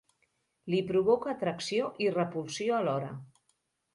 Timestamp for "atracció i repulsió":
1.33-2.79